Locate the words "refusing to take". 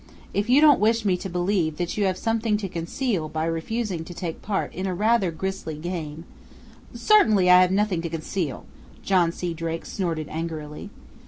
3.45-4.41